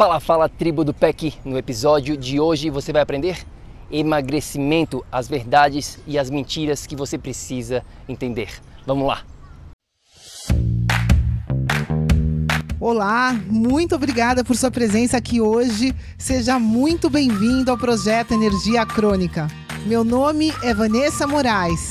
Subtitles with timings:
[0.00, 1.34] Fala, fala tribo do PEC!
[1.44, 3.44] No episódio de hoje você vai aprender
[3.90, 8.48] emagrecimento, as verdades e as mentiras que você precisa entender.
[8.86, 9.22] Vamos lá!
[12.80, 15.94] Olá, muito obrigada por sua presença aqui hoje.
[16.16, 19.48] Seja muito bem-vindo ao projeto Energia Crônica.
[19.84, 21.90] Meu nome é Vanessa Moraes.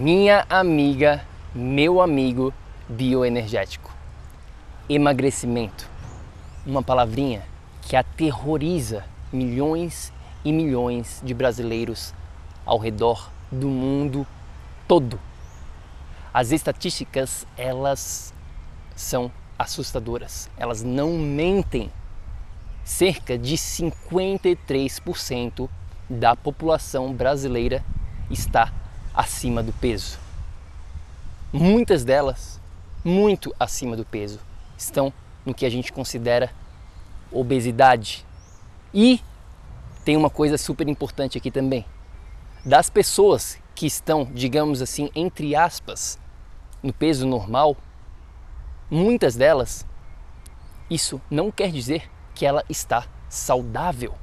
[0.00, 2.54] Minha amiga, meu amigo
[2.88, 3.94] bioenergético.
[4.88, 5.86] Emagrecimento.
[6.64, 7.42] Uma palavrinha
[7.82, 10.10] que aterroriza milhões
[10.42, 12.14] e milhões de brasileiros
[12.64, 14.26] ao redor do mundo
[14.88, 15.20] todo.
[16.32, 18.32] As estatísticas, elas
[18.96, 20.48] são assustadoras.
[20.56, 21.92] Elas não mentem.
[22.84, 25.68] Cerca de 53%
[26.08, 27.84] da população brasileira
[28.30, 28.79] está
[29.20, 30.18] acima do peso.
[31.52, 32.58] Muitas delas,
[33.04, 34.40] muito acima do peso,
[34.78, 35.12] estão
[35.44, 36.50] no que a gente considera
[37.30, 38.24] obesidade.
[38.94, 39.20] E
[40.06, 41.84] tem uma coisa super importante aqui também.
[42.64, 46.18] Das pessoas que estão, digamos assim, entre aspas,
[46.82, 47.76] no peso normal,
[48.90, 49.84] muitas delas,
[50.88, 54.14] isso não quer dizer que ela está saudável.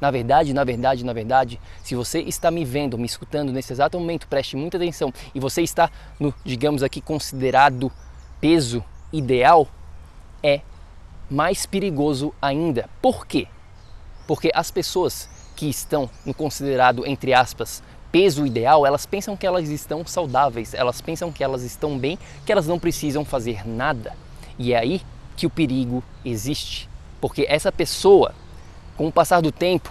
[0.00, 3.98] Na verdade, na verdade, na verdade, se você está me vendo, me escutando nesse exato
[4.00, 7.92] momento, preste muita atenção e você está no, digamos aqui, considerado
[8.40, 9.68] peso ideal,
[10.42, 10.62] é
[11.30, 12.88] mais perigoso ainda.
[13.02, 13.46] Por quê?
[14.26, 19.68] Porque as pessoas que estão no considerado, entre aspas, peso ideal, elas pensam que elas
[19.68, 24.14] estão saudáveis, elas pensam que elas estão bem, que elas não precisam fazer nada.
[24.58, 25.02] E é aí
[25.36, 26.88] que o perigo existe.
[27.20, 28.34] Porque essa pessoa
[29.00, 29.90] com o passar do tempo,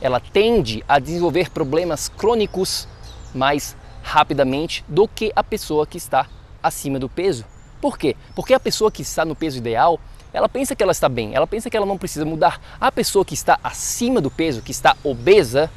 [0.00, 2.88] ela tende a desenvolver problemas crônicos
[3.32, 6.26] mais rapidamente do que a pessoa que está
[6.60, 7.44] acima do peso.
[7.80, 8.16] Por quê?
[8.34, 10.00] Porque a pessoa que está no peso ideal,
[10.32, 12.60] ela pensa que ela está bem, ela pensa que ela não precisa mudar.
[12.80, 15.70] A pessoa que está acima do peso, que está obesa,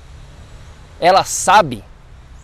[1.00, 1.84] ela sabe,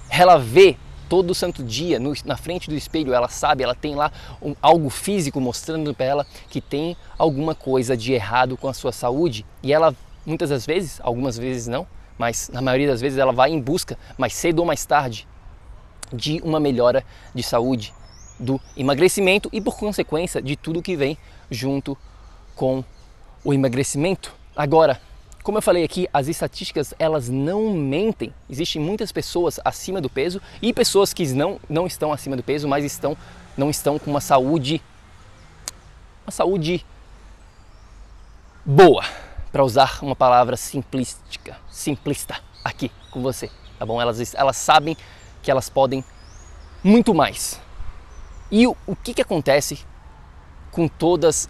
[0.08, 0.78] ela vê
[1.10, 4.92] todo santo dia no, na frente do espelho, ela sabe, ela tem lá um, algo
[4.92, 9.74] físico mostrando para ela que tem alguma coisa de errado com a sua saúde e
[9.74, 9.96] ela
[10.28, 13.98] muitas das vezes, algumas vezes não, mas na maioria das vezes ela vai em busca,
[14.18, 15.26] mais cedo ou mais tarde,
[16.12, 17.94] de uma melhora de saúde,
[18.38, 21.18] do emagrecimento e por consequência de tudo que vem
[21.50, 21.98] junto
[22.56, 22.84] com
[23.44, 24.36] o emagrecimento.
[24.56, 25.00] Agora,
[25.42, 28.34] como eu falei aqui, as estatísticas elas não mentem.
[28.50, 32.68] Existem muitas pessoas acima do peso e pessoas que não, não estão acima do peso,
[32.68, 33.18] mas estão
[33.56, 34.82] não estão com uma saúde
[36.26, 36.86] uma saúde
[38.64, 39.04] boa
[39.52, 43.50] para usar uma palavra simplística, simplista aqui com você,
[43.80, 44.02] tá bom?
[44.02, 44.96] Elas, elas sabem
[45.42, 46.04] que elas podem
[46.84, 47.60] muito mais.
[48.52, 49.80] E o, o que, que acontece
[50.72, 51.50] com todas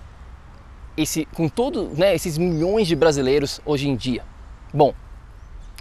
[0.95, 4.23] esse, com todo, né, esses milhões de brasileiros hoje em dia?
[4.73, 4.93] Bom,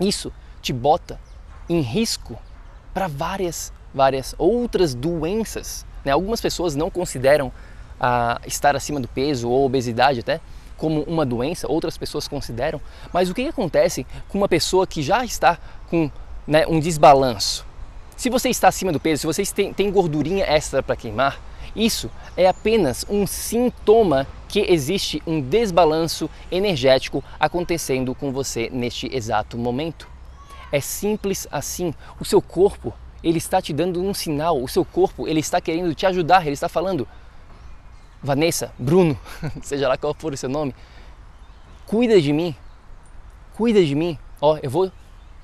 [0.00, 1.19] isso te bota
[1.69, 2.38] em risco
[2.93, 5.86] para várias, várias outras doenças.
[6.04, 6.12] Né?
[6.12, 7.53] Algumas pessoas não consideram
[8.01, 10.41] ah, estar acima do peso ou obesidade até
[10.76, 12.80] como uma doença, outras pessoas consideram,
[13.12, 15.58] mas o que acontece com uma pessoa que já está
[15.88, 16.10] com
[16.46, 17.66] né, um desbalanço?
[18.16, 21.40] Se você está acima do peso, se você tem, tem gordurinha extra para queimar,
[21.74, 29.58] isso é apenas um sintoma que existe um desbalanço energético acontecendo com você neste exato
[29.58, 30.08] momento.
[30.72, 31.94] É simples assim.
[32.18, 35.94] O seu corpo, ele está te dando um sinal, o seu corpo, ele está querendo
[35.94, 37.06] te ajudar, ele está falando:
[38.22, 39.18] Vanessa, Bruno,
[39.63, 40.74] seja lá qual for o seu nome,
[41.86, 42.54] cuida de mim,
[43.57, 44.18] cuida de mim.
[44.41, 44.91] Ó, eu vou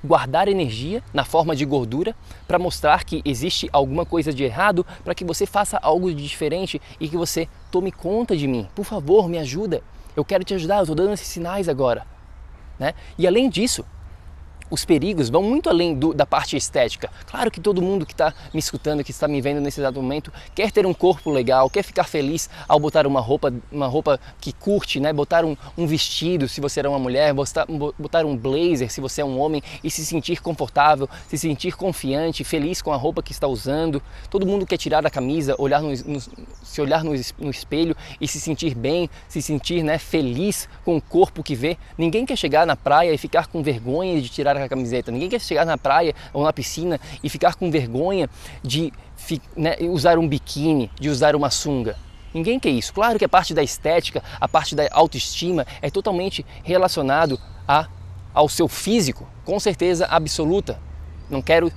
[0.03, 2.13] guardar energia na forma de gordura
[2.45, 6.81] para mostrar que existe alguma coisa de errado, para que você faça algo de diferente
[6.99, 8.67] e que você tome conta de mim.
[8.75, 9.81] Por favor, me ajuda.
[10.15, 12.05] Eu quero te ajudar, eu estou dando esses sinais agora.
[12.77, 12.93] Né?
[13.17, 13.85] E além disso,
[14.73, 17.07] os perigos vão muito além do, da parte estética.
[17.27, 20.33] Claro que todo mundo que está me escutando, que está me vendo nesse exato momento,
[20.55, 24.51] quer ter um corpo legal, quer ficar feliz ao botar uma roupa, uma roupa que
[24.51, 25.13] curte, né?
[25.13, 27.67] botar um, um vestido se você é uma mulher, botar,
[27.99, 32.43] botar um blazer se você é um homem e se sentir confortável, se sentir confiante,
[32.43, 34.01] feliz com a roupa que está usando.
[34.27, 38.27] Todo mundo quer tirar a camisa, olhar no, no, se olhar no, no espelho e
[38.27, 41.77] se sentir bem, se sentir né, feliz com o corpo que vê.
[41.95, 45.11] Ninguém quer chegar na praia e ficar com vergonha de tirar a a camiseta.
[45.11, 48.29] Ninguém quer chegar na praia ou na piscina e ficar com vergonha
[48.61, 48.91] de
[49.55, 51.95] né, usar um biquíni, de usar uma sunga.
[52.33, 52.93] Ninguém quer isso.
[52.93, 57.87] Claro que a parte da estética, a parte da autoestima é totalmente relacionado a,
[58.33, 60.79] ao seu físico, com certeza absoluta.
[61.29, 61.71] Não quero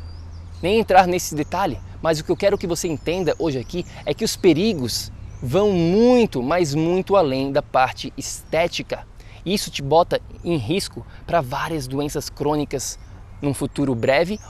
[0.62, 4.14] nem entrar nesse detalhe, mas o que eu quero que você entenda hoje aqui é
[4.14, 5.12] que os perigos
[5.42, 9.06] vão muito, mas muito além da parte estética.
[9.46, 12.98] Isso te bota em risco para várias doenças crônicas
[13.40, 14.40] num futuro breve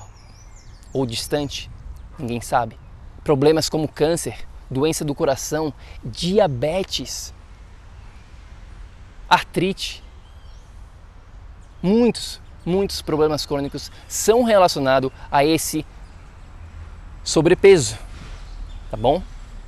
[0.90, 1.70] ou distante,
[2.18, 2.78] ninguém sabe.
[3.22, 7.34] Problemas como câncer, doença do coração, diabetes,
[9.28, 10.02] artrite.
[11.82, 15.84] Muitos, muitos problemas crônicos são relacionados a esse
[17.22, 17.98] sobrepeso,
[18.90, 19.22] tá bom?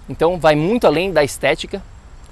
[0.08, 1.82] Então vai muito além da estética,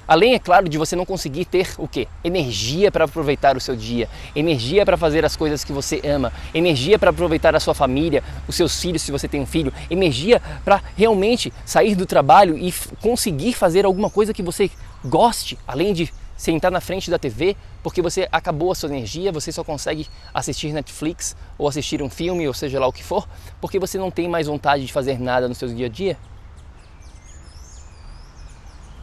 [0.07, 2.07] Além, é claro, de você não conseguir ter o quê?
[2.23, 6.97] Energia para aproveitar o seu dia, energia para fazer as coisas que você ama, energia
[6.97, 10.81] para aproveitar a sua família, os seus filhos, se você tem um filho, energia para
[10.95, 14.71] realmente sair do trabalho e conseguir fazer alguma coisa que você
[15.03, 19.51] goste, além de sentar na frente da TV, porque você acabou a sua energia, você
[19.51, 23.27] só consegue assistir Netflix ou assistir um filme, ou seja lá o que for,
[23.59, 26.17] porque você não tem mais vontade de fazer nada no seu dia a dia.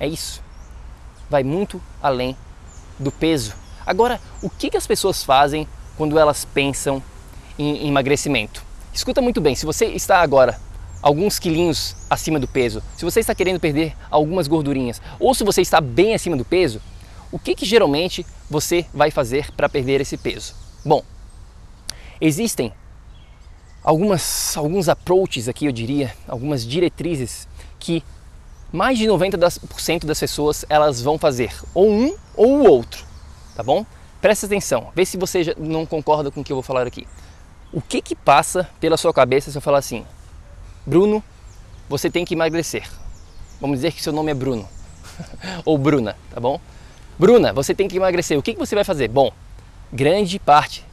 [0.00, 0.44] É isso
[1.34, 2.36] vai muito além
[2.96, 3.54] do peso.
[3.84, 5.66] Agora, o que, que as pessoas fazem
[5.96, 7.02] quando elas pensam
[7.58, 8.62] em emagrecimento?
[8.92, 10.60] Escuta muito bem, se você está agora
[11.02, 15.60] alguns quilinhos acima do peso, se você está querendo perder algumas gordurinhas, ou se você
[15.60, 16.80] está bem acima do peso,
[17.32, 20.54] o que, que geralmente você vai fazer para perder esse peso?
[20.84, 21.02] Bom,
[22.20, 22.72] existem
[23.82, 27.48] algumas, alguns approaches aqui, eu diria, algumas diretrizes
[27.80, 28.04] que
[28.74, 33.04] mais de 90% das pessoas elas vão fazer ou um ou o outro,
[33.54, 33.86] tá bom?
[34.20, 37.06] Presta atenção, vê se você não concorda com o que eu vou falar aqui.
[37.72, 40.04] O que que passa pela sua cabeça se eu falar assim,
[40.84, 41.22] Bruno,
[41.88, 42.90] você tem que emagrecer.
[43.60, 44.68] Vamos dizer que seu nome é Bruno
[45.64, 46.60] ou Bruna, tá bom?
[47.16, 48.36] Bruna, você tem que emagrecer.
[48.36, 49.06] O que que você vai fazer?
[49.06, 49.30] Bom,
[49.92, 50.84] grande parte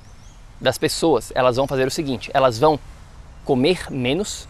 [0.60, 2.80] das pessoas elas vão fazer o seguinte: elas vão
[3.44, 4.48] comer menos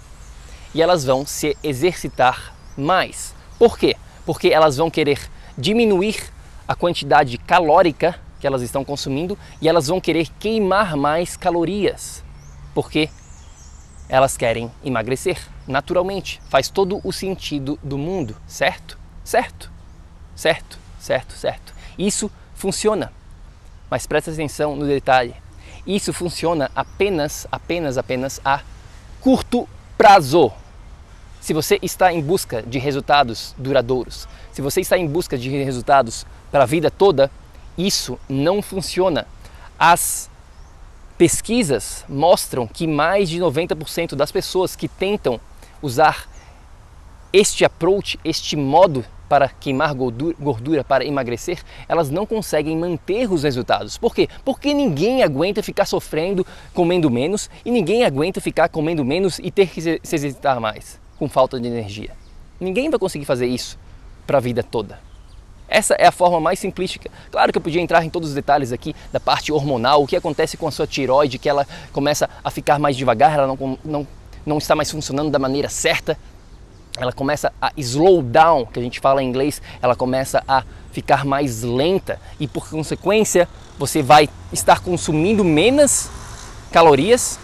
[0.75, 3.33] e elas vão se exercitar mais.
[3.57, 3.95] Por quê?
[4.25, 5.19] Porque elas vão querer
[5.57, 6.31] diminuir
[6.67, 12.23] a quantidade calórica que elas estão consumindo e elas vão querer queimar mais calorias.
[12.73, 13.09] Porque
[14.09, 15.37] elas querem emagrecer
[15.67, 16.41] naturalmente.
[16.49, 18.97] Faz todo o sentido do mundo, certo?
[19.23, 19.71] Certo?
[20.35, 21.73] Certo, certo, certo.
[21.97, 23.11] Isso funciona.
[23.89, 25.35] Mas presta atenção no detalhe.
[25.85, 28.61] Isso funciona apenas, apenas, apenas a
[29.19, 29.67] curto
[29.97, 30.51] prazo.
[31.41, 36.23] Se você está em busca de resultados duradouros, se você está em busca de resultados
[36.51, 37.31] para a vida toda,
[37.75, 39.25] isso não funciona.
[39.77, 40.29] As
[41.17, 45.41] pesquisas mostram que mais de 90% das pessoas que tentam
[45.81, 46.29] usar
[47.33, 53.97] este approach, este modo para queimar gordura, para emagrecer, elas não conseguem manter os resultados.
[53.97, 54.29] Por quê?
[54.45, 59.67] Porque ninguém aguenta ficar sofrendo comendo menos e ninguém aguenta ficar comendo menos e ter
[59.69, 62.09] que se exercitar mais com falta de energia.
[62.59, 63.77] Ninguém vai conseguir fazer isso
[64.25, 64.99] para a vida toda.
[65.67, 67.11] Essa é a forma mais simplística.
[67.29, 70.15] Claro que eu podia entrar em todos os detalhes aqui da parte hormonal, o que
[70.15, 74.07] acontece com a sua tiroide, que ela começa a ficar mais devagar, ela não, não,
[74.43, 76.17] não está mais funcionando da maneira certa,
[76.97, 81.23] ela começa a slow down, que a gente fala em inglês, ela começa a ficar
[81.23, 83.47] mais lenta e por consequência
[83.77, 86.09] você vai estar consumindo menos
[86.71, 87.39] calorias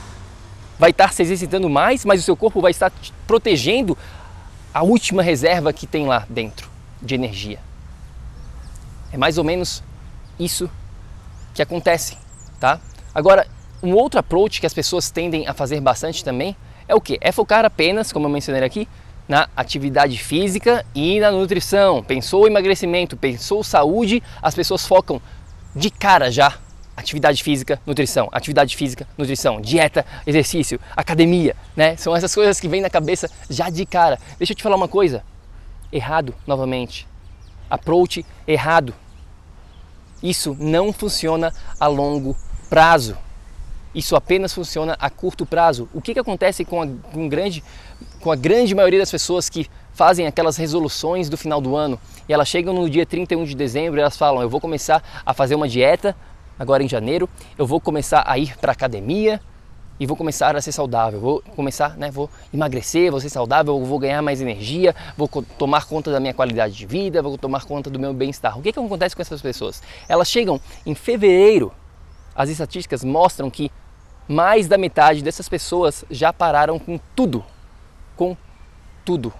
[0.79, 2.91] vai estar se exercitando mais, mas o seu corpo vai estar
[3.25, 3.97] protegendo
[4.73, 6.69] a última reserva que tem lá dentro
[7.01, 7.59] de energia.
[9.11, 9.83] É mais ou menos
[10.39, 10.69] isso
[11.53, 12.17] que acontece,
[12.59, 12.79] tá?
[13.13, 13.47] Agora,
[13.81, 16.55] um outro approach que as pessoas tendem a fazer bastante também
[16.87, 17.17] é o que?
[17.21, 18.87] É focar apenas, como eu mencionei aqui,
[19.27, 22.03] na atividade física e na nutrição.
[22.03, 25.21] Pensou emagrecimento, pensou saúde, as pessoas focam
[25.75, 26.53] de cara já
[26.97, 31.95] atividade física, nutrição, atividade física, nutrição, dieta, exercício, academia, né?
[31.95, 34.19] São essas coisas que vêm na cabeça já de cara.
[34.39, 35.23] Deixa eu te falar uma coisa.
[35.91, 37.07] Errado novamente.
[37.69, 38.95] Approach errado.
[40.23, 42.35] Isso não funciona a longo
[42.67, 43.15] prazo.
[43.93, 45.87] Isso apenas funciona a curto prazo.
[45.93, 47.63] O que, que acontece com a, com, grande,
[48.19, 52.33] com a grande maioria das pessoas que fazem aquelas resoluções do final do ano e
[52.33, 55.55] elas chegam no dia 31 de dezembro e elas falam: Eu vou começar a fazer
[55.55, 56.15] uma dieta
[56.57, 59.39] agora em janeiro, eu vou começar a ir para academia
[59.99, 63.99] e vou começar a ser saudável, vou começar, né, vou emagrecer, vou ser saudável, vou
[63.99, 67.99] ganhar mais energia, vou tomar conta da minha qualidade de vida, vou tomar conta do
[67.99, 68.57] meu bem-estar.
[68.57, 69.81] O que, que acontece com essas pessoas?
[70.07, 71.71] Elas chegam em fevereiro,
[72.35, 73.71] as estatísticas mostram que
[74.27, 77.43] mais da metade dessas pessoas já pararam com tudo,
[78.15, 78.37] com
[79.03, 79.33] tudo.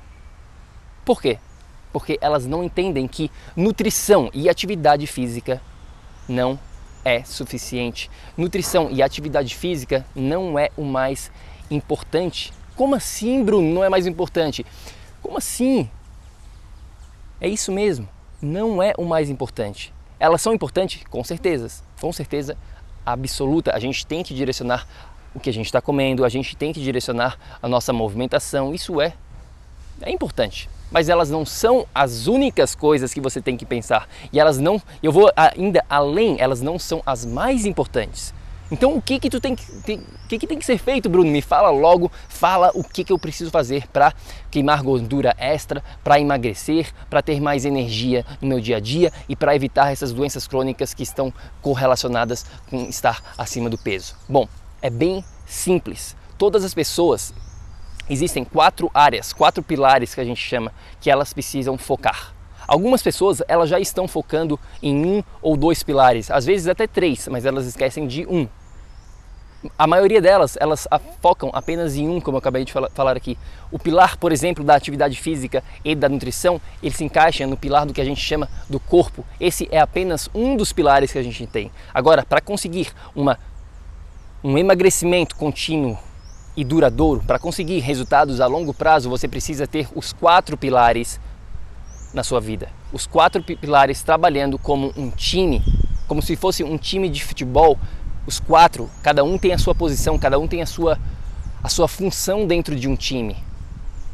[1.05, 1.37] Por quê?
[1.93, 5.61] Porque elas não entendem que nutrição e atividade física
[6.27, 6.59] não
[7.07, 8.11] é suficiente.
[8.35, 11.31] Nutrição e atividade física não é o mais
[11.71, 12.51] importante.
[12.75, 13.73] Como assim, Bruno?
[13.73, 14.65] Não é mais importante?
[15.21, 15.89] Como assim?
[17.39, 18.09] É isso mesmo.
[18.41, 19.93] Não é o mais importante.
[20.19, 21.01] Elas são importantes?
[21.09, 21.81] Com certeza.
[22.01, 22.57] Com certeza
[23.05, 23.73] absoluta.
[23.73, 24.85] A gente tem que direcionar
[25.33, 28.73] o que a gente está comendo, a gente tem que direcionar a nossa movimentação.
[28.73, 29.13] Isso é,
[30.01, 34.07] é importante mas elas não são as únicas coisas que você tem que pensar.
[34.31, 38.33] E elas não, eu vou ainda além, elas não são as mais importantes.
[38.69, 41.31] Então o que que tu tem que, tem, que, que tem que ser feito, Bruno?
[41.31, 44.13] Me fala logo, fala o que que eu preciso fazer para
[44.51, 49.37] queimar gordura extra, para emagrecer, para ter mais energia no meu dia a dia e
[49.37, 54.15] para evitar essas doenças crônicas que estão correlacionadas com estar acima do peso.
[54.27, 54.47] Bom,
[54.81, 56.13] é bem simples.
[56.37, 57.33] Todas as pessoas
[58.09, 62.33] existem quatro áreas, quatro pilares que a gente chama, que elas precisam focar.
[62.67, 67.27] Algumas pessoas elas já estão focando em um ou dois pilares, às vezes até três,
[67.29, 68.47] mas elas esquecem de um.
[69.77, 70.87] A maioria delas, elas
[71.19, 73.37] focam apenas em um, como eu acabei de falar aqui.
[73.71, 77.85] O pilar, por exemplo, da atividade física e da nutrição, ele se encaixa no pilar
[77.85, 79.25] do que a gente chama do corpo.
[79.39, 81.71] Esse é apenas um dos pilares que a gente tem.
[81.93, 83.39] Agora, para conseguir uma,
[84.43, 85.97] um emagrecimento contínuo
[86.57, 91.19] e duradouro, para conseguir resultados a longo prazo, você precisa ter os quatro pilares
[92.11, 92.67] na sua vida.
[92.91, 95.63] Os quatro pilares trabalhando como um time,
[96.07, 97.77] como se fosse um time de futebol.
[98.25, 100.97] Os quatro, cada um tem a sua posição, cada um tem a sua,
[101.61, 103.37] a sua função dentro de um time.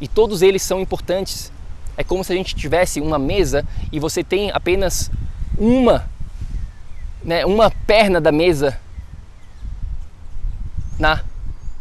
[0.01, 1.49] E todos eles são importantes.
[1.95, 5.09] É como se a gente tivesse uma mesa e você tem apenas
[5.57, 6.09] uma,
[7.23, 8.77] né, uma perna da mesa
[10.99, 11.23] na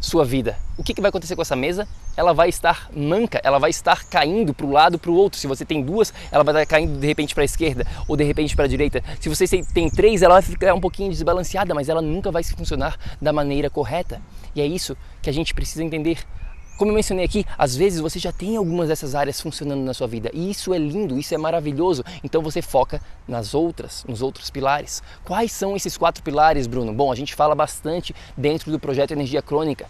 [0.03, 0.59] sua vida.
[0.77, 1.87] O que, que vai acontecer com essa mesa?
[2.17, 5.39] Ela vai estar manca, ela vai estar caindo para o lado, para o outro.
[5.39, 8.25] Se você tem duas, ela vai estar caindo de repente para a esquerda ou de
[8.25, 9.03] repente para a direita.
[9.21, 12.99] Se você tem três, ela vai ficar um pouquinho desbalanceada, mas ela nunca vai funcionar
[13.21, 14.21] da maneira correta.
[14.57, 16.19] E é isso que a gente precisa entender.
[16.83, 20.09] Como eu mencionei aqui, às vezes você já tem algumas dessas áreas funcionando na sua
[20.09, 22.05] vida e isso é lindo, isso é maravilhoso.
[22.25, 25.01] Então você foca nas outras, nos outros pilares.
[25.23, 26.93] Quais são esses quatro pilares, Bruno?
[26.93, 29.87] Bom, a gente fala bastante dentro do projeto Energia Crônica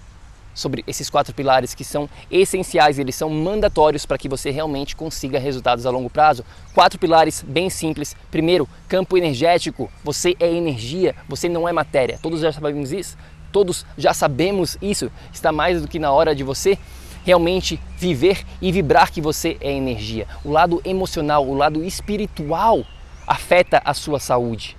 [0.55, 5.39] sobre esses quatro pilares que são essenciais, eles são mandatórios para que você realmente consiga
[5.39, 6.45] resultados a longo prazo.
[6.75, 8.15] Quatro pilares bem simples.
[8.31, 9.91] Primeiro, campo energético.
[10.05, 12.19] Você é energia, você não é matéria.
[12.23, 13.17] Todos já sabemos isso.
[13.53, 15.13] Todos já sabemos isso.
[15.33, 16.79] Está mais do que na hora de você
[17.25, 20.27] realmente viver e vibrar que você é energia.
[20.45, 22.85] O lado emocional, o lado espiritual
[23.27, 24.77] afeta a sua saúde.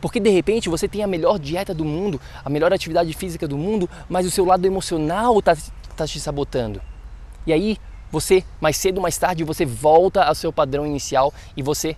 [0.00, 3.58] Porque de repente você tem a melhor dieta do mundo, a melhor atividade física do
[3.58, 5.54] mundo, mas o seu lado emocional está
[5.94, 6.80] tá te sabotando.
[7.46, 7.76] E aí
[8.10, 11.96] você, mais cedo ou mais tarde, você volta ao seu padrão inicial e você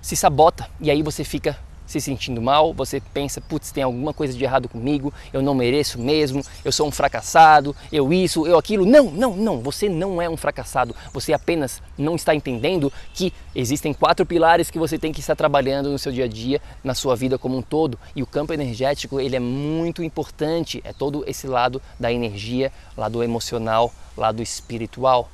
[0.00, 0.68] se sabota.
[0.80, 1.58] E aí você fica
[1.92, 5.98] se sentindo mal, você pensa, putz, tem alguma coisa de errado comigo, eu não mereço
[5.98, 8.86] mesmo, eu sou um fracassado, eu isso, eu aquilo.
[8.86, 10.96] Não, não, não, você não é um fracassado.
[11.12, 15.90] Você apenas não está entendendo que existem quatro pilares que você tem que estar trabalhando
[15.90, 17.98] no seu dia a dia, na sua vida como um todo.
[18.16, 23.22] E o campo energético, ele é muito importante, é todo esse lado da energia, lado
[23.22, 25.28] emocional, lado espiritual.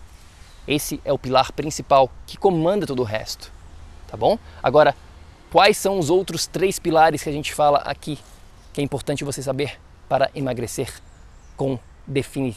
[0.67, 3.51] Esse é o pilar principal que comanda todo o resto,
[4.07, 4.39] tá bom?
[4.63, 4.95] Agora,
[5.51, 8.19] Quais são os outros três pilares que a gente fala aqui
[8.73, 10.93] que é importante você saber para emagrecer
[11.57, 12.55] com, defini,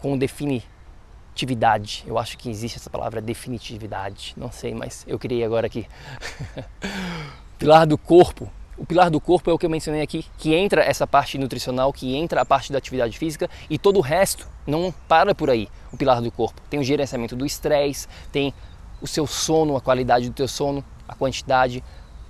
[0.00, 2.04] com definitividade?
[2.06, 5.84] Eu acho que existe essa palavra definitividade, não sei, mas eu criei agora aqui.
[7.58, 8.48] pilar do corpo.
[8.78, 11.92] O pilar do corpo é o que eu mencionei aqui, que entra essa parte nutricional,
[11.92, 15.68] que entra a parte da atividade física e todo o resto não para por aí.
[15.92, 18.54] O pilar do corpo tem o gerenciamento do estresse, tem
[19.00, 21.82] o seu sono, a qualidade do teu sono, a quantidade,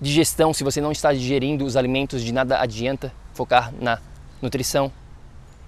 [0.02, 4.00] digestão, se você não está digerindo os alimentos, de nada adianta focar na
[4.42, 4.90] nutrição.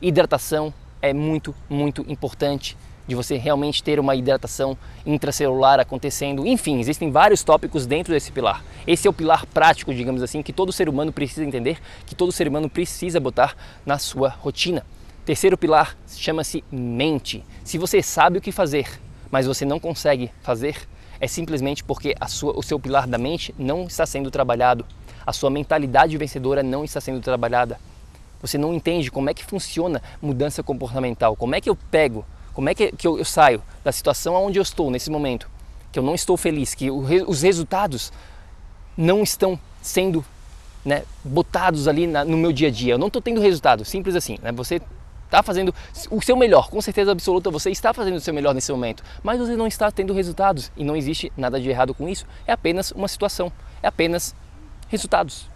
[0.03, 2.76] Hidratação é muito, muito importante
[3.07, 4.76] de você realmente ter uma hidratação
[5.07, 6.45] intracelular acontecendo.
[6.47, 8.64] Enfim, existem vários tópicos dentro desse pilar.
[8.87, 12.33] Esse é o pilar prático, digamos assim, que todo ser humano precisa entender, que todo
[12.33, 13.55] ser humano precisa botar
[13.87, 14.85] na sua rotina.
[15.25, 17.45] Terceiro pilar chama-se mente.
[17.62, 19.00] Se você sabe o que fazer,
[19.31, 20.76] mas você não consegue fazer,
[21.21, 24.85] é simplesmente porque sua, o seu pilar da mente não está sendo trabalhado,
[25.26, 27.78] a sua mentalidade vencedora não está sendo trabalhada.
[28.40, 32.68] Você não entende como é que funciona mudança comportamental, como é que eu pego, como
[32.68, 35.49] é que, que eu, eu saio da situação onde eu estou nesse momento,
[35.90, 38.12] que eu não estou feliz, que o, os resultados
[38.97, 40.25] não estão sendo
[40.85, 42.94] né, botados ali na, no meu dia a dia.
[42.94, 44.38] Eu não estou tendo resultado, simples assim.
[44.42, 44.52] Né?
[44.52, 44.80] Você
[45.35, 45.75] está fazendo
[46.11, 49.41] o seu melhor, com certeza absoluta você está fazendo o seu melhor nesse momento, mas
[49.41, 52.93] você não está tendo resultados e não existe nada de errado com isso, é apenas
[52.93, 53.50] uma situação,
[53.83, 54.35] é apenas
[54.88, 55.49] resultados.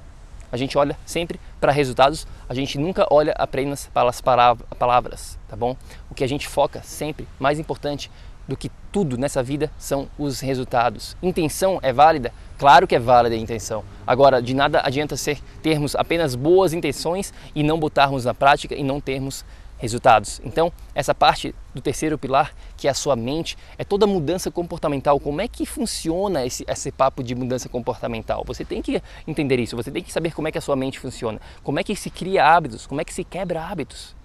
[0.51, 5.55] A gente olha sempre para resultados, a gente nunca olha apenas para as palavras, tá
[5.55, 5.77] bom?
[6.11, 8.11] O que a gente foca sempre, mais importante
[8.49, 11.15] do que tudo nessa vida, são os resultados.
[11.23, 12.33] Intenção é válida?
[12.57, 13.85] Claro que é válida a intenção.
[14.07, 18.83] Agora, de nada adianta ser, termos apenas boas intenções e não botarmos na prática e
[18.83, 19.45] não termos
[19.79, 20.41] resultados.
[20.45, 25.19] Então, essa parte do terceiro pilar, que é a sua mente, é toda mudança comportamental.
[25.21, 28.45] Como é que funciona esse, esse papo de mudança comportamental?
[28.47, 30.99] Você tem que entender isso, você tem que saber como é que a sua mente
[30.99, 34.17] funciona, como é que se cria hábitos, como é que se quebra hábitos.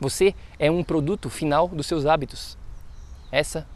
[0.00, 2.58] Você é um produto final dos seus hábitos.
[3.30, 3.66] Essa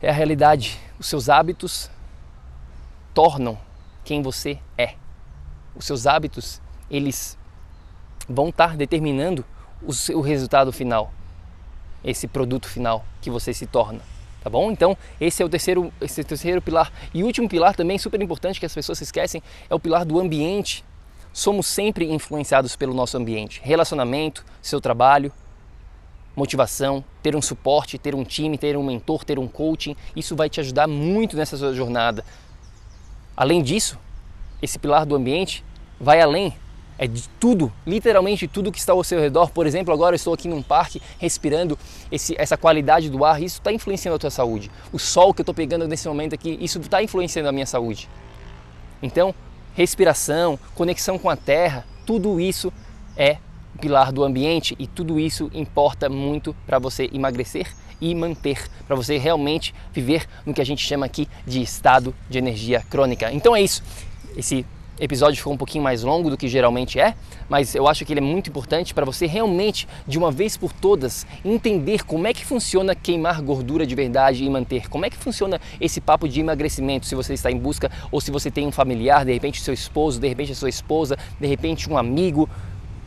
[0.00, 0.80] é a realidade.
[0.98, 1.90] Os seus hábitos
[3.14, 3.58] tornam
[4.04, 4.94] quem você é.
[5.74, 7.38] Os seus hábitos, eles
[8.28, 9.44] vão estar determinando
[9.82, 11.12] o, seu, resultado final,
[12.04, 14.00] esse produto final que você se torna.
[14.42, 14.70] Tá bom?
[14.70, 16.92] Então, esse é o terceiro, esse é o terceiro pilar.
[17.12, 20.04] E o último pilar também, super importante, que as pessoas se esquecem, é o pilar
[20.04, 20.84] do ambiente.
[21.32, 23.60] Somos sempre influenciados pelo nosso ambiente.
[23.64, 25.32] Relacionamento, seu trabalho,
[26.36, 30.50] motivação, ter um suporte, ter um time, ter um mentor, ter um coaching, isso vai
[30.50, 32.24] te ajudar muito nessa sua jornada.
[33.34, 33.98] Além disso,
[34.62, 35.64] esse pilar do ambiente
[35.98, 36.54] vai além
[36.98, 39.50] é de tudo, literalmente tudo que está ao seu redor.
[39.50, 41.78] Por exemplo, agora eu estou aqui num parque respirando
[42.10, 44.70] esse, essa qualidade do ar, isso está influenciando a tua saúde.
[44.92, 48.08] O sol que eu estou pegando nesse momento aqui, isso está influenciando a minha saúde.
[49.02, 49.34] Então,
[49.74, 52.72] respiração, conexão com a terra, tudo isso
[53.16, 53.38] é
[53.80, 57.66] pilar do ambiente e tudo isso importa muito para você emagrecer
[58.00, 62.38] e manter, para você realmente viver no que a gente chama aqui de estado de
[62.38, 63.30] energia crônica.
[63.32, 63.82] Então é isso.
[64.36, 64.66] Esse
[64.98, 67.14] episódio ficou um pouquinho mais longo do que geralmente é,
[67.48, 70.72] mas eu acho que ele é muito importante para você realmente, de uma vez por
[70.72, 74.88] todas, entender como é que funciona queimar gordura de verdade e manter.
[74.88, 78.30] Como é que funciona esse papo de emagrecimento, se você está em busca ou se
[78.30, 81.90] você tem um familiar, de repente seu esposo, de repente a sua esposa, de repente
[81.90, 82.48] um amigo,